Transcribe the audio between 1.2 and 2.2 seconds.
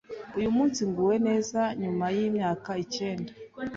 neza nyuma